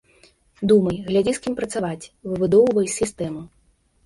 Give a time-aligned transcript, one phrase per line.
[0.71, 3.45] Думай, глядзі, з кім працаваць, выбудоўвай сістэму.